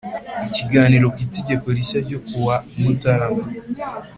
[0.47, 3.45] Ikiganiro ku itegeko rishya ryo ku wa mutarama